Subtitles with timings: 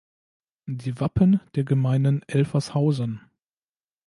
[0.65, 3.21] Die Wappen der Gemeinden Elfershausen.